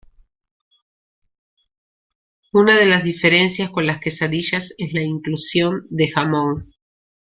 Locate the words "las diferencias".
2.87-3.69